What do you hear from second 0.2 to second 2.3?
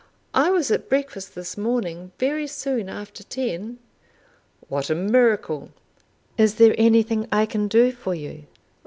I was at breakfast this morning